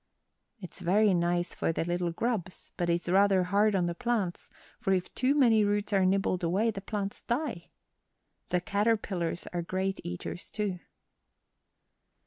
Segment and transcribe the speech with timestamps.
[0.59, 4.93] "It's very nice for the little grubs, but it's rather hard on the plants, for
[4.93, 7.69] if too many roots are nibbled away the plants die.
[8.49, 10.79] The caterpillars are great eaters, too."